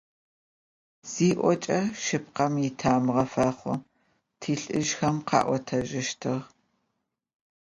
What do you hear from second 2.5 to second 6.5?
итамыгъэ фэхъу»,- тилӏыжъхэм къаӏотэжьыщтыгъэ.